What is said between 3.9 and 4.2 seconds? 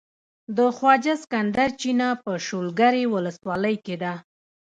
ده.